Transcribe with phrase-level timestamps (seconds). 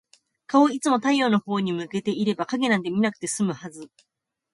[0.47, 3.87] 顔をいつも太陽のほうに向けていれば、影なんて見なくて済むはず。